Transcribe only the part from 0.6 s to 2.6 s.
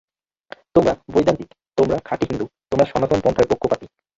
তোমরা বৈদান্তিক, তোমরা খাঁটি হিন্দু,